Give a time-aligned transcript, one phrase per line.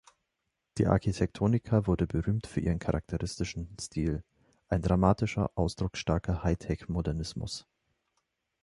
[0.79, 4.23] Die Arquitectonica wurde berühmt für ihren charakteristischen Stil:
[4.67, 7.67] ein dramatischer, ausdrucksstarker „Hightech“-Modernismus.